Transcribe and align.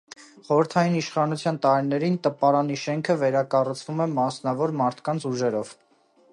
Խորհրդայաին 0.45 0.95
իշխանության 1.01 1.59
տարիներին 1.65 2.17
տպարանի 2.29 2.79
շենքը 2.85 3.17
վերակառուցվում 3.25 4.03
է 4.07 4.11
մասնավոր 4.17 4.77
մարդկանց 4.83 5.33
ուժերով։ 5.35 5.79